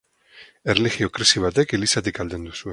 [0.75, 2.69] Erlijio-krisi batek Elizatik aldendu zuen.